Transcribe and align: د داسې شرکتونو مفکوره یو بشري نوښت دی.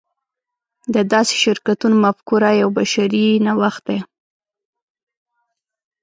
د 0.93 0.95
داسې 1.13 1.35
شرکتونو 1.43 1.95
مفکوره 2.05 2.49
یو 2.61 2.69
بشري 2.77 3.27
نوښت 3.45 3.81
دی. 3.87 3.99